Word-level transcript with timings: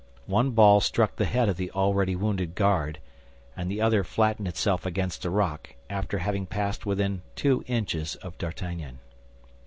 One 0.25 0.49
ball 0.49 0.79
struck 0.81 1.15
the 1.17 1.25
head 1.25 1.47
of 1.47 1.57
the 1.57 1.69
already 1.69 2.15
wounded 2.15 2.55
guard, 2.55 2.97
and 3.55 3.69
the 3.69 3.81
other 3.81 4.03
flattened 4.03 4.47
itself 4.47 4.83
against 4.83 5.25
a 5.25 5.29
rock, 5.29 5.75
after 5.91 6.17
having 6.17 6.47
passed 6.47 6.87
within 6.87 7.21
two 7.35 7.63
inches 7.67 8.15
of 8.15 8.35
D'Artagnan. 8.39 8.97